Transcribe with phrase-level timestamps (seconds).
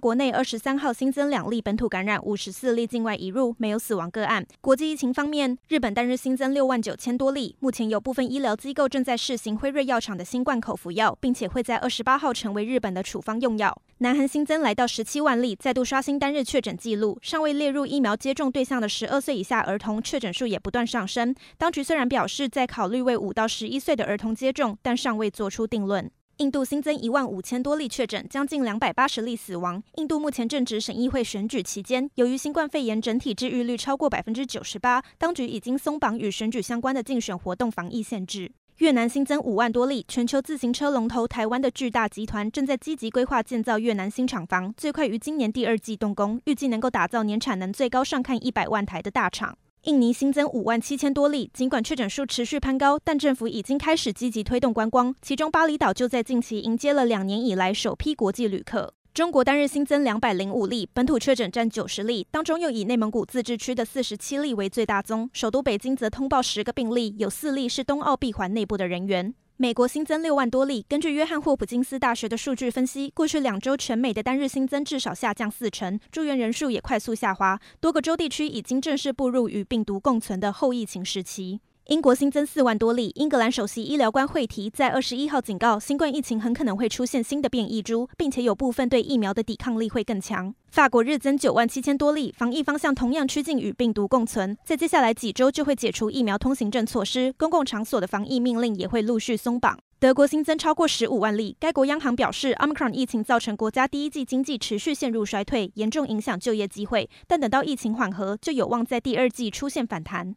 [0.00, 4.44] 国内二十三号新增两例本土感染，五十四例境外移入，没有死亡个案。
[4.62, 13.76] 国际疫情方面，日本单日新增六万九千多例，目前有部分医疗机构正在试行辉瑞药厂的新冠口服药，并且会在二十八号成为日本的处方用药。
[13.98, 17.18] 南韩新增来到十七万例，再度刷新单日确诊记录。
[17.20, 21.34] 尚未列入疫苗接种对象的十二岁以下儿童确诊数也不断上升。
[21.58, 26.10] 当局虽然表示在考虑为五到十一岁的儿童接种，但尚未做出定论。
[26.40, 29.82] 印度新增一万五千多例确诊，将近两百八十例死亡。
[29.96, 38.50] 印度目前正值省议会选举期间，由于新冠肺炎整体治愈率超过百分之九十八，当局已经松绑与选举相关的竞选活动防疫限制。
[38.78, 49.58] 越南新增五万多例，全球自行车龙头台湾的巨大集团正在积极规划建造越南新厂房，最快于今年第二季动工，预计能够打造年产能最高上看一百万台的大厂。
[49.84, 55.14] 印尼新增五万七千多例，尽管确诊数持续攀高，但政府已经开始积极推动观光。
[55.22, 58.92] 其中，巴厘岛就在近期迎接了两年以来首批国际旅客。
[59.14, 69.34] 中国单日新增两百零五例，本土确诊占九十例，当中又以内蒙古自治区的四十七例为最大宗，首都北京则通报十个病例，有四例是冬奥闭环内部的人员。
[69.62, 81.60] 美国新增六万多例，根据约翰霍普金斯大学的数据分析，过去两周全美的单日新增至少下降四成，住院人数也快速下滑，多个州地区已经正式步入与病毒共存的后疫情时期。
[81.86, 90.54] 英国新增四万多例，英格兰首席医疗官惠提在二十一号警告，新冠疫情很可能会出现新的变异株，并且有部分对疫苗的抵抗力会更强。
[90.70, 99.76] 法国日增九万七千多例，防疫方向同样趋近与病毒共存，在接下来几周就会解除疫苗通行证措施，公共场所的防疫命令也会陆续松绑。
[99.98, 110.36] 德国新增超过十五万例，该国央行表示，Omicron 疫情造成国家第一季经济持续陷入衰退，严重影响就业机会，但等到疫情缓和，就有望在第二季出现反弹。